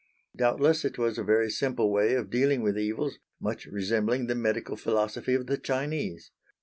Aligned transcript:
Doubtless 0.35 0.83
it 0.83 0.97
was 0.97 1.19
a 1.19 1.23
very 1.23 1.51
simple 1.51 1.91
way 1.91 2.15
of 2.15 2.31
dealing 2.31 2.63
with 2.63 2.75
evils, 2.75 3.19
much 3.39 3.67
resembling 3.67 4.25
the 4.25 4.33
medical 4.33 4.75
philosophy 4.75 5.35
of 5.35 5.45
the 5.45 5.59
Chinese. 5.59 6.31